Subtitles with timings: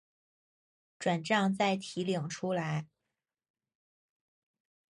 [0.97, 2.87] 转帐再提领出来